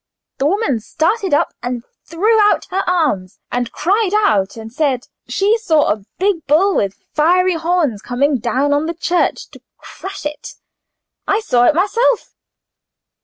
[0.39, 5.59] The woman started up and threw out her arms, and cried out and said she
[5.59, 10.55] saw a big bull with fiery horns coming down on the church to crush it.
[11.27, 12.33] I saw it myself."